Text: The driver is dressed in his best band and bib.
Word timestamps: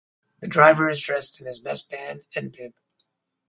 The 0.39 0.47
driver 0.47 0.89
is 0.89 0.99
dressed 0.99 1.39
in 1.39 1.45
his 1.45 1.59
best 1.59 1.87
band 1.91 2.25
and 2.35 2.51
bib. 2.51 2.73